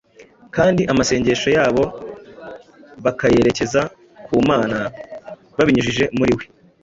kandi 0.55 0.81
amasengesho 0.91 1.49
yabo 1.57 1.83
bakayerekeza 3.03 3.81
ku 4.25 4.35
Mana 4.49 4.79
babinyujije 5.55 6.05
muri 6.17 6.33
We. 6.37 6.43